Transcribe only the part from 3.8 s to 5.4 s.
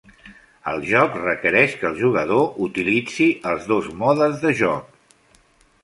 modes de joc.